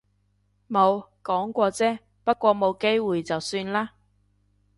[0.67, 1.99] 冇，講過啫。
[2.23, 3.89] 不過冇機會就算喇